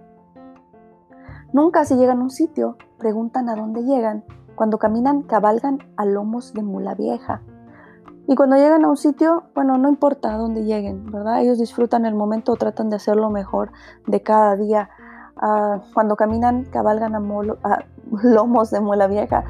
Nunca 1.54 1.86
si 1.86 1.96
llegan 1.96 2.20
a 2.20 2.24
un 2.24 2.30
sitio, 2.30 2.78
preguntan 2.98 3.50
a 3.50 3.56
dónde 3.56 3.84
llegan. 3.84 4.26
Cuando 4.56 4.78
caminan, 4.78 5.24
cabalgan 5.24 5.80
a 5.96 6.06
lomos 6.06 6.54
de 6.54 6.62
mula 6.62 6.94
vieja. 6.94 7.42
Y 8.28 8.36
cuando 8.36 8.58
llegan 8.58 8.84
a 8.84 8.90
un 8.90 8.98
sitio, 8.98 9.46
bueno, 9.56 9.78
no 9.78 9.88
importa 9.88 10.34
a 10.34 10.38
dónde 10.38 10.66
lleguen, 10.66 11.10
¿verdad? 11.10 11.42
Ellos 11.42 11.58
disfrutan 11.58 12.06
el 12.06 12.14
momento 12.14 12.52
o 12.52 12.56
tratan 12.58 12.90
de 12.90 12.98
hacer 12.98 13.16
lo 13.16 13.30
mejor 13.30 13.72
de 14.06 14.22
cada 14.22 14.58
día. 14.58 14.90
Ah, 15.38 15.82
cuando 15.94 16.18
caminan, 16.18 16.66
cabalgan 16.66 17.16
a 17.16 17.20
lomos 18.24 18.70
de 18.70 18.82
mula 18.82 19.08
vieja. 19.08 19.46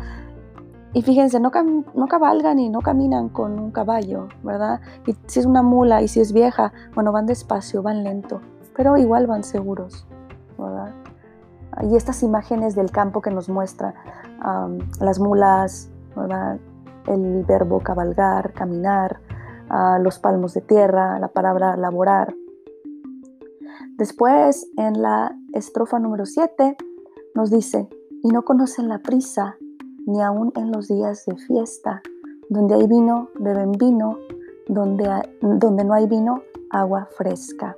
Y 0.94 1.02
fíjense, 1.02 1.40
no, 1.40 1.52
no 1.94 2.08
cabalgan 2.08 2.60
y 2.60 2.70
no 2.70 2.82
caminan 2.82 3.30
con 3.30 3.60
un 3.60 3.72
caballo, 3.72 4.30
¿verdad? 4.42 4.80
Y 5.06 5.16
si 5.28 5.40
es 5.40 5.46
una 5.46 5.62
mula 5.62 6.02
y 6.02 6.08
si 6.08 6.20
es 6.22 6.34
vieja, 6.34 6.72
bueno, 6.96 7.12
van 7.12 7.26
despacio, 7.26 7.84
van 7.84 8.04
lento, 8.04 8.42
pero 8.76 8.98
igual 8.98 9.28
van 9.28 9.44
seguros, 9.44 10.08
¿verdad? 10.58 10.94
Y 11.84 11.96
estas 11.96 12.24
imágenes 12.24 12.74
del 12.76 12.90
campo 12.90 13.22
que 13.22 13.30
nos 13.30 13.50
muestran 13.50 13.94
las 15.00 15.20
mulas, 15.20 15.92
¿verdad? 16.16 16.58
El 17.06 17.44
verbo 17.44 17.80
cabalgar, 17.80 18.54
caminar, 18.54 19.20
los 20.00 20.18
palmos 20.20 20.54
de 20.54 20.62
tierra, 20.62 21.20
la 21.20 21.28
palabra 21.28 21.76
laborar. 21.76 22.34
Después, 23.98 24.68
en 24.78 25.02
la 25.02 25.36
estrofa 25.54 26.00
número 26.00 26.26
7, 26.26 26.78
nos 27.36 27.52
dice, 27.52 27.90
y 28.24 28.30
no 28.30 28.44
conocen 28.44 28.90
la 28.90 29.00
prisa 29.00 29.58
ni 30.08 30.22
aun 30.22 30.52
en 30.56 30.72
los 30.72 30.88
días 30.88 31.26
de 31.28 31.36
fiesta. 31.36 32.02
Donde 32.50 32.76
hay 32.76 32.88
vino, 32.88 33.30
beben 33.36 33.74
vino, 33.74 34.18
donde, 34.68 35.08
donde 35.42 35.84
no 35.84 35.94
hay 35.94 36.08
vino, 36.08 36.42
agua 36.72 37.08
fresca. 37.18 37.76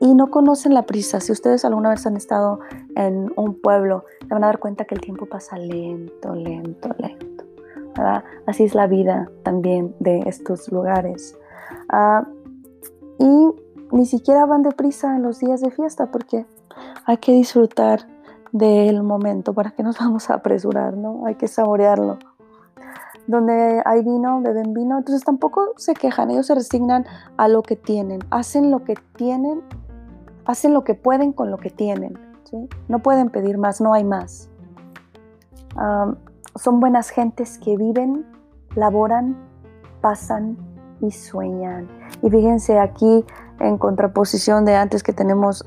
Y 0.00 0.14
no 0.14 0.30
conocen 0.30 0.74
la 0.74 0.82
prisa. 0.82 1.20
Si 1.20 1.32
ustedes 1.32 1.64
alguna 1.64 1.90
vez 1.90 2.06
han 2.06 2.16
estado 2.16 2.60
en 2.94 3.32
un 3.36 3.60
pueblo, 3.60 4.04
se 4.20 4.26
van 4.26 4.44
a 4.44 4.48
dar 4.48 4.58
cuenta 4.58 4.84
que 4.84 4.94
el 4.94 5.00
tiempo 5.00 5.26
pasa 5.26 5.56
lento, 5.56 6.34
lento, 6.34 6.90
lento. 6.98 7.44
Así 8.46 8.64
es 8.64 8.74
la 8.74 8.86
vida 8.86 9.30
también 9.42 9.94
de 9.98 10.20
estos 10.26 10.70
lugares. 10.70 11.36
Ah, 11.88 12.28
y 13.18 13.48
ni 13.90 14.06
siquiera 14.06 14.46
van 14.46 14.62
deprisa 14.62 15.16
en 15.16 15.22
los 15.22 15.40
días 15.40 15.60
de 15.60 15.70
fiesta 15.70 16.10
porque 16.10 16.46
hay 17.06 17.16
que 17.16 17.32
disfrutar 17.32 18.06
del 18.52 19.02
momento, 19.02 19.52
para 19.52 19.70
que 19.70 19.82
nos 19.82 19.98
vamos 20.00 20.30
a 20.30 20.34
apresurar, 20.34 20.96
¿no? 20.96 21.26
Hay 21.26 21.34
que 21.36 21.48
saborearlo. 21.48 22.18
Donde 23.26 23.82
hay 23.84 24.02
vino, 24.02 24.40
beben 24.40 24.72
vino, 24.72 24.96
entonces 24.96 25.22
tampoco 25.22 25.74
se 25.76 25.92
quejan, 25.92 26.30
ellos 26.30 26.46
se 26.46 26.54
resignan 26.54 27.04
a 27.36 27.46
lo 27.46 27.62
que 27.62 27.76
tienen, 27.76 28.20
hacen 28.30 28.70
lo 28.70 28.84
que 28.84 28.94
tienen, 29.16 29.60
hacen 30.46 30.72
lo 30.72 30.82
que 30.82 30.94
pueden 30.94 31.32
con 31.32 31.50
lo 31.50 31.58
que 31.58 31.70
tienen. 31.70 32.18
No 32.88 33.00
pueden 33.00 33.28
pedir 33.28 33.58
más, 33.58 33.82
no 33.82 33.92
hay 33.92 34.04
más. 34.04 34.48
son 36.54 36.80
buenas 36.80 37.10
gentes 37.10 37.58
que 37.58 37.76
viven, 37.76 38.24
laboran, 38.74 39.36
pasan 40.00 40.56
y 41.00 41.10
sueñan. 41.10 41.88
Y 42.22 42.30
fíjense 42.30 42.78
aquí 42.78 43.24
en 43.60 43.78
contraposición 43.78 44.64
de 44.64 44.76
antes 44.76 45.02
que 45.02 45.12
tenemos 45.12 45.64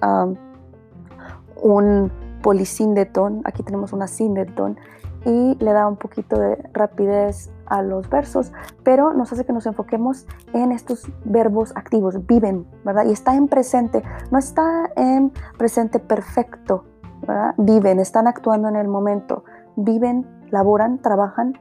un 1.62 2.12
polisíndeton, 2.42 3.42
aquí 3.46 3.64
tenemos 3.64 3.94
una 3.94 4.08
síndeton 4.08 4.78
y 5.26 5.56
le 5.60 5.74
da 5.74 5.88
un 5.88 5.98
poquito 5.98 6.40
de 6.40 6.58
rapidez 6.74 7.52
a 7.66 7.82
los 7.82 8.10
versos, 8.10 8.52
pero 8.84 9.14
nos 9.14 9.32
hace 9.32 9.46
que 9.46 9.54
nos 9.54 9.66
enfoquemos 9.66 10.26
en 10.54 10.72
estos 10.72 11.10
verbos 11.24 11.72
activos, 11.76 12.26
viven, 12.26 12.66
¿verdad? 12.84 13.06
Y 13.06 13.12
está 13.12 13.36
en 13.36 13.48
presente, 13.48 14.04
no 14.32 14.40
está 14.40 14.92
en 14.96 15.32
presente 15.58 16.00
perfecto, 16.00 16.86
¿verdad? 17.22 17.54
Viven, 17.58 18.00
están 18.00 18.28
actuando 18.28 18.68
en 18.68 18.76
el 18.76 18.88
momento, 18.88 19.44
viven, 19.76 20.26
laboran, 20.50 21.00
trabajan, 21.00 21.54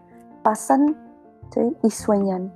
pasan 0.42 0.96
y 1.82 1.90
sueñan. 1.90 2.52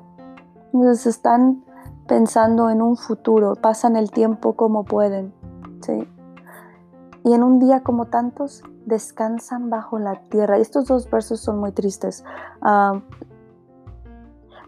Entonces 0.73 1.07
están 1.07 1.65
pensando 2.07 2.71
en 2.71 2.83
un 2.83 2.97
futuro, 2.97 3.55
pasan 3.55 3.97
el 3.97 4.11
tiempo 4.11 4.55
como 4.55 4.85
pueden, 4.85 5.33
¿sí? 5.81 6.09
Y 7.25 7.33
en 7.33 7.43
un 7.43 7.59
día 7.59 7.81
como 7.81 8.07
tantos 8.07 8.63
descansan 8.85 9.71
bajo 9.71 9.99
la 9.99 10.17
tierra. 10.29 10.59
Estos 10.59 10.87
dos 10.87 11.11
versos 11.11 11.41
son 11.41 11.59
muy 11.59 11.73
tristes. 11.73 12.23
Ah, 12.61 13.01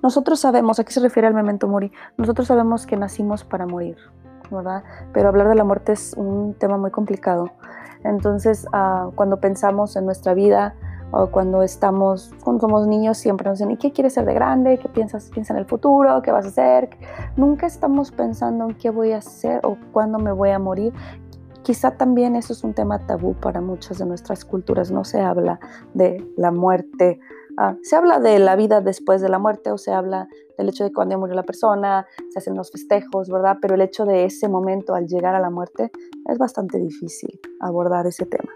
nosotros 0.03 0.41
sabemos, 0.41 0.79
¿a 0.79 0.85
qué 0.85 0.93
se 0.93 1.01
refiere 1.01 1.29
al 1.29 1.35
memento 1.35 1.69
mori? 1.69 1.93
Nosotros 2.17 2.49
sabemos 2.49 2.87
que 2.87 2.97
nacimos 2.97 3.45
para 3.45 3.67
morir, 3.67 3.97
¿verdad? 4.51 4.85
Pero 5.13 5.29
hablar 5.29 5.49
de 5.49 5.55
la 5.55 5.65
muerte 5.65 5.93
es 5.93 6.15
un 6.17 6.55
tema 6.55 6.79
muy 6.79 6.91
complicado. 6.91 7.51
Entonces, 8.05 8.67
ah, 8.73 9.11
cuando 9.15 9.39
pensamos 9.39 9.97
en 9.97 10.07
nuestra 10.07 10.33
vida 10.33 10.75
o 11.11 11.29
cuando 11.29 11.63
estamos, 11.63 12.33
cuando 12.43 12.63
somos 12.63 12.87
niños, 12.87 13.19
siempre 13.19 13.49
nos 13.49 13.59
dicen, 13.59 13.71
¿y 13.71 13.77
qué 13.77 13.93
quieres 13.93 14.15
ser 14.15 14.25
de 14.25 14.35
grande? 14.35 14.79
¿Qué 14.79 14.89
piensas? 14.89 15.31
Piensa 15.31 15.53
en 15.53 15.61
el 15.61 15.67
futuro, 15.67 16.23
¿qué 16.23 16.33
vas 16.33 16.47
a 16.47 16.49
hacer? 16.49 16.91
Nunca 17.37 17.67
estamos 17.67 18.11
pensando 18.11 18.69
en 18.69 18.75
qué 18.75 18.91
voy 18.91 19.13
a 19.13 19.19
hacer 19.19 19.61
o 19.65 19.77
cuándo 19.93 20.19
me 20.19 20.33
voy 20.33 20.51
a 20.51 20.59
morir. 20.59 20.93
Quizá 21.67 21.97
también 21.97 22.37
eso 22.37 22.53
es 22.53 22.63
un 22.63 22.75
tema 22.75 23.09
tabú 23.09 23.35
para 23.35 23.61
muchas 23.61 23.99
de 23.99 24.07
nuestras 24.07 24.45
culturas. 24.45 24.93
No 24.93 25.03
se 25.03 25.21
habla 25.21 25.59
de 25.95 26.25
la 26.37 26.53
muerte. 26.53 27.19
Ah, 27.59 27.75
se 27.83 27.97
habla 27.97 28.21
de 28.21 28.39
la 28.39 28.55
vida 28.55 28.81
después 28.81 29.21
de 29.21 29.29
la 29.29 29.41
muerte 29.41 29.73
o 29.73 29.77
se 29.77 29.91
habla 29.91 30.29
del 30.57 30.69
hecho 30.69 30.85
de 30.85 30.93
cuando 30.93 31.19
murió 31.19 31.35
la 31.35 31.43
persona, 31.43 32.07
se 32.31 32.39
hacen 32.39 32.55
los 32.55 32.71
festejos, 32.71 33.29
¿verdad? 33.29 33.57
Pero 33.61 33.75
el 33.75 33.81
hecho 33.81 34.05
de 34.05 34.27
ese 34.27 34.49
momento 34.49 34.95
al 34.95 35.09
llegar 35.09 35.35
a 35.35 35.41
la 35.41 35.51
muerte 35.51 35.91
es 36.27 36.39
bastante 36.39 36.79
difícil 36.79 37.41
abordar 37.59 38.07
ese 38.07 38.27
tema. 38.27 38.53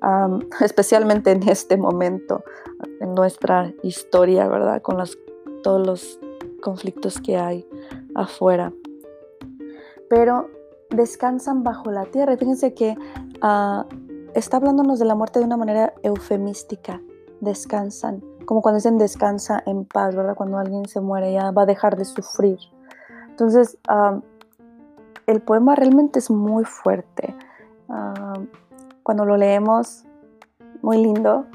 especialmente 0.60 1.32
en 1.32 1.42
este 1.48 1.76
momento, 1.76 2.44
en 3.00 3.14
nuestra 3.14 3.74
historia, 3.82 4.46
¿verdad? 4.46 4.80
Con 4.80 5.02
todos 5.64 5.84
los 5.84 6.20
conflictos 6.62 7.20
que 7.20 7.36
hay 7.36 7.68
afuera. 8.14 8.72
Pero 10.08 10.48
descansan 10.90 11.62
bajo 11.64 11.90
la 11.90 12.04
tierra. 12.06 12.36
Fíjense 12.36 12.74
que 12.74 12.96
ah, 13.42 13.86
está 14.34 14.58
hablándonos 14.58 14.98
de 14.98 15.04
la 15.04 15.14
muerte 15.14 15.38
de 15.38 15.44
una 15.44 15.56
manera 15.56 15.94
eufemística. 16.02 17.00
Descansan, 17.40 18.22
como 18.46 18.62
cuando 18.62 18.76
dicen 18.76 18.98
descansa 18.98 19.62
en 19.66 19.84
paz, 19.84 20.16
¿verdad? 20.16 20.34
Cuando 20.34 20.58
alguien 20.58 20.86
se 20.86 21.00
muere 21.00 21.32
ya 21.32 21.50
va 21.50 21.62
a 21.62 21.66
dejar 21.66 21.96
de 21.96 22.04
sufrir. 22.04 22.58
Entonces, 23.28 23.78
ah, 23.88 24.20
el 25.26 25.40
poema 25.40 25.74
realmente 25.74 26.18
es 26.18 26.30
muy 26.30 26.64
fuerte. 26.64 27.34
Ah, 27.88 28.34
cuando 29.02 29.24
lo 29.24 29.36
leemos, 29.36 30.04
muy 30.82 30.98
lindo. 30.98 31.46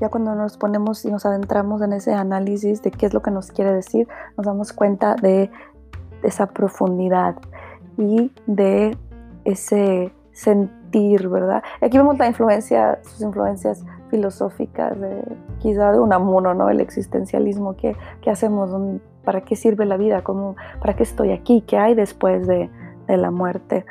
Ya 0.00 0.08
cuando 0.08 0.34
nos 0.34 0.56
ponemos 0.56 1.04
y 1.04 1.10
nos 1.10 1.26
adentramos 1.26 1.82
en 1.82 1.92
ese 1.92 2.14
análisis 2.14 2.82
de 2.82 2.90
qué 2.90 3.06
es 3.06 3.12
lo 3.12 3.20
que 3.20 3.30
nos 3.30 3.50
quiere 3.50 3.72
decir, 3.72 4.08
nos 4.36 4.46
damos 4.46 4.72
cuenta 4.72 5.14
de 5.14 5.50
esa 6.22 6.46
profundidad 6.46 7.36
y 8.00 8.32
de 8.46 8.96
ese 9.44 10.12
sentir, 10.32 11.28
¿verdad? 11.28 11.62
aquí 11.80 11.98
vemos 11.98 12.18
la 12.18 12.26
influencia, 12.26 12.98
sus 13.02 13.20
influencias 13.20 13.84
filosóficas, 14.10 14.98
de, 14.98 15.22
quizá 15.58 15.92
de 15.92 16.00
Unamuno, 16.00 16.54
¿no? 16.54 16.70
El 16.70 16.80
existencialismo, 16.80 17.76
¿qué, 17.76 17.94
qué 18.22 18.30
hacemos? 18.30 18.70
¿Para 19.24 19.42
qué 19.42 19.54
sirve 19.54 19.84
la 19.84 19.96
vida? 19.96 20.22
¿Cómo, 20.22 20.56
¿Para 20.80 20.96
qué 20.96 21.02
estoy 21.02 21.30
aquí? 21.30 21.62
¿Qué 21.66 21.76
hay 21.76 21.94
después 21.94 22.46
de, 22.46 22.70
de 23.06 23.16
la 23.16 23.30
muerte? 23.30 23.84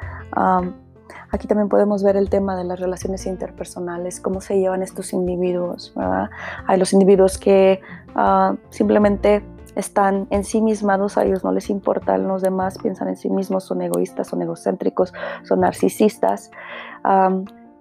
aquí 1.32 1.48
también 1.48 1.70
podemos 1.70 2.04
ver 2.04 2.16
el 2.16 2.30
tema 2.30 2.56
de 2.56 2.64
las 2.64 2.80
relaciones 2.80 3.26
interpersonales, 3.26 4.20
cómo 4.20 4.42
se 4.42 4.60
llevan 4.60 4.82
estos 4.82 5.14
individuos, 5.14 5.94
¿verdad? 5.96 6.30
Hay 6.66 6.80
los 6.80 6.94
individuos 6.94 7.38
que 7.38 7.82
uh, 8.16 8.56
simplemente 8.70 9.44
están 9.80 10.28
ensimismados, 10.30 11.18
a 11.18 11.24
ellos 11.24 11.44
no 11.44 11.52
les 11.52 11.70
importan 11.70 12.28
los 12.28 12.42
demás, 12.42 12.78
piensan 12.78 13.08
en 13.08 13.16
sí 13.16 13.30
mismos, 13.30 13.64
son 13.64 13.82
egoístas, 13.82 14.28
son 14.28 14.42
egocéntricos, 14.42 15.14
son 15.44 15.62
narcisistas. 15.62 16.52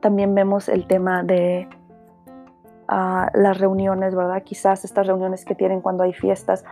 también 0.01 0.35
vemos 0.35 0.69
el 0.69 0.87
tema 0.87 1.25
de 1.25 1.69
ah, 2.87 3.31
las 3.35 3.59
reuniones, 3.59 4.15
¿verdad? 4.15 4.43
Quizás 4.45 4.85
estas 4.85 5.07
reuniones 5.09 5.45
que 5.45 5.57
tienen 5.57 5.81
cuando 5.81 6.05
hay 6.05 6.13
fiestas 6.13 6.65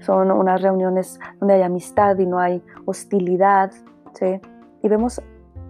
son 0.00 0.30
unas 0.30 0.60
reuniones 0.60 1.18
donde 1.40 1.54
hay 1.54 1.62
amistad 1.62 2.18
y 2.18 2.26
no 2.26 2.38
hay 2.38 2.62
hostilidad, 2.84 3.72
¿sí? 4.12 4.40
Y 4.82 4.88
vemos 4.88 5.22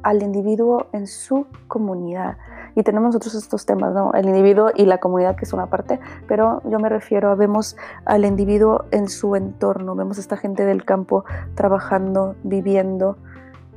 al 0.03 0.23
individuo 0.23 0.89
en 0.93 1.07
su 1.07 1.47
comunidad. 1.69 2.37
Y 2.77 2.83
tenemos 2.83 3.09
nosotros 3.09 3.35
estos 3.35 3.65
temas, 3.65 3.95
¿no? 3.95 4.13
El 4.13 4.27
individuo 4.27 4.71
y 4.75 4.85
la 4.85 4.99
comunidad, 4.99 5.35
que 5.35 5.47
es 5.47 5.53
una 5.55 5.67
parte, 5.67 5.99
pero 6.29 6.61
yo 6.65 6.79
me 6.79 6.91
refiero 6.91 7.31
a 7.31 7.35
vemos 7.35 7.77
al 8.05 8.27
individuo 8.27 8.85
en 8.91 9.09
su 9.09 9.35
entorno, 9.35 9.97
vemos 9.97 10.19
a 10.19 10.21
esta 10.21 10.37
gente 10.37 10.65
del 10.67 10.85
campo 10.85 11.25
trabajando, 11.55 12.37
viviendo, 12.45 13.17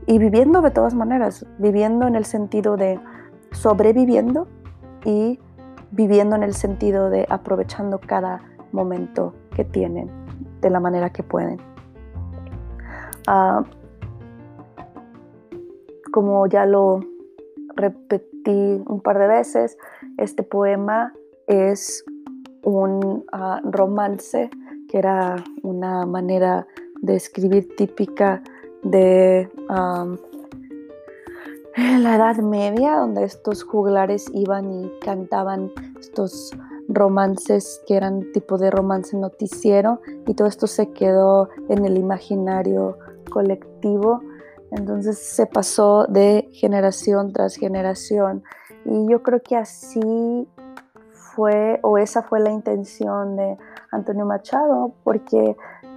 y 0.06 0.20
viviendo 0.20 0.62
de 0.62 0.72
todas 0.72 0.96
maneras, 0.96 1.46
viviendo 1.60 2.08
en 2.08 2.16
el 2.16 2.26
sentido 2.26 2.76
de 2.76 3.00
sobreviviendo 3.52 4.48
y 5.06 5.40
viviendo 5.92 6.36
en 6.36 6.44
el 6.44 6.54
sentido 6.54 7.10
de 7.10 7.26
aprovechando 7.30 8.00
cada 8.00 8.42
momento 8.74 9.34
que 9.56 9.64
tienen 9.64 10.10
de 10.62 10.70
la 10.70 10.80
manera 10.80 11.10
que 11.12 11.24
pueden. 11.24 11.58
Ah, 13.28 13.64
como 16.12 16.48
ya 16.48 16.66
lo 16.66 17.02
repetí 17.76 18.38
un 18.47 19.02
par 19.02 19.19
de 19.19 19.28
veces, 19.28 19.78
este 20.17 20.43
poema 20.43 21.13
es 21.47 22.04
un 22.63 23.25
ah, 23.32 23.62
romance 23.63 24.49
que 24.88 24.97
era 24.97 25.43
una 25.63 26.06
manera 26.06 26.67
de 27.02 27.15
escribir 27.15 27.75
típica 27.75 28.41
de 28.84 29.49
la 31.78 32.15
Edad 32.15 32.38
Media, 32.38 32.95
donde 32.97 33.23
estos 33.23 33.63
juglares 33.63 34.30
iban 34.34 34.71
y 34.71 34.91
cantaban 34.99 35.71
estos 35.99 36.52
romances 36.88 37.82
que 37.88 37.95
eran 37.95 38.32
tipo 38.32 38.58
de 38.58 38.71
romance 38.71 39.15
noticiero 39.15 40.02
y 40.25 40.34
todo 40.34 40.47
esto 40.47 40.65
se 40.65 40.91
quedó 40.91 41.49
en 41.69 41.86
el 41.86 41.97
imaginario 41.97 42.97
colectivo 43.30 44.21
entonces 44.71 45.17
se 45.17 45.45
pasó 45.45 46.05
de 46.08 46.49
generación 46.53 47.34
tras 47.34 47.55
generación 47.55 48.43
y 48.86 49.10
yo 49.10 49.23
creo 49.23 49.41
que 49.41 49.55
así 49.55 50.47
fue 51.12 51.79
o 51.84 51.97
esa 51.97 52.23
fue 52.23 52.39
la 52.39 52.51
intención 52.51 53.36
de 53.36 53.58
Antonio 53.91 54.25
Machado 54.25 54.93
porque 55.03 55.55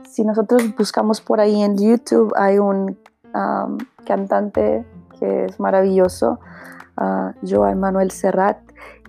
si 0.08 0.24
nosotros 0.24 0.62
buscamos 0.76 1.20
por 1.20 1.40
ahí 1.40 1.62
en 1.62 1.76
YouTube 1.76 2.32
hay 2.36 2.58
un 2.58 2.98
cantante 4.04 4.84
que 5.18 5.44
es 5.46 5.60
maravilloso, 5.60 6.40
uh, 6.98 7.32
Joan 7.48 7.80
Manuel 7.80 8.10
Serrat, 8.10 8.58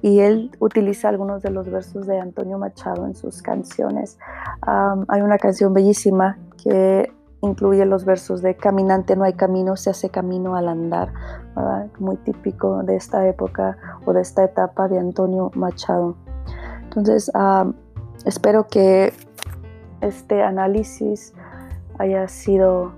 y 0.01 0.19
él 0.19 0.51
utiliza 0.59 1.09
algunos 1.09 1.41
de 1.41 1.49
los 1.49 1.69
versos 1.69 2.05
de 2.05 2.19
Antonio 2.19 2.57
Machado 2.57 3.05
en 3.05 3.15
sus 3.15 3.41
canciones. 3.41 4.19
hay 4.61 5.21
una 5.21 5.37
canción 5.37 5.73
bellísima 5.73 6.37
que 6.61 7.11
incluye 7.43 7.85
los 7.85 8.05
versos 8.05 8.41
de 8.41 8.55
caminante 8.55 9.15
no 9.17 9.25
hay 9.25 9.33
camino, 9.33 9.75
se 9.75 9.89
hace 9.89 10.09
camino 10.09 10.55
al 10.55 10.69
andar, 10.69 11.09
muy 11.99 12.15
típico 12.17 12.81
de 12.83 12.95
esta 12.95 13.27
época 13.27 13.77
o 14.05 14.13
de 14.13 14.21
esta 14.21 14.45
etapa 14.45 14.87
de 14.87 14.97
Antonio 14.97 15.51
Machado. 15.53 16.15
Entonces, 16.83 17.31
espero 18.25 18.67
que 18.67 19.13
este 20.01 20.41
análisis 20.41 21.33
haya 21.99 22.27
sido 22.29 22.93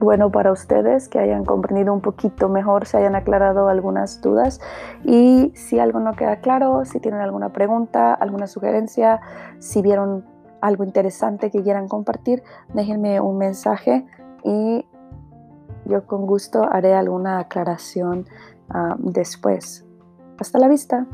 bueno 0.00 0.30
para 0.30 0.50
ustedes, 0.50 1.08
que 1.08 1.18
hayan 1.18 1.44
comprendido 1.44 1.92
un 1.92 2.00
poquito 2.00 2.48
mejor, 2.48 2.86
se 2.86 2.96
hayan 2.96 3.14
aclarado 3.14 3.68
algunas 3.68 4.20
dudas 4.20 4.60
y 5.04 5.52
si 5.54 5.78
algo 5.78 6.00
no 6.00 6.14
queda 6.14 6.36
claro, 6.40 6.84
si 6.84 6.98
tienen 6.98 7.20
alguna 7.20 7.50
pregunta, 7.50 8.14
alguna 8.14 8.46
sugerencia, 8.46 9.20
si 9.58 9.80
vieron 9.80 10.24
algo 10.60 10.84
interesante 10.84 11.50
que 11.50 11.62
quieran 11.62 11.88
compartir, 11.88 12.42
déjenme 12.74 13.20
un 13.20 13.38
mensaje 13.38 14.06
y 14.44 14.86
yo 15.86 16.06
con 16.06 16.26
gusto 16.26 16.64
haré 16.70 16.94
alguna 16.94 17.38
aclaración 17.40 18.26
ah, 18.68 18.96
después. 18.98 19.84
Hasta 20.38 20.58
la 20.58 20.68
vista. 20.68 21.06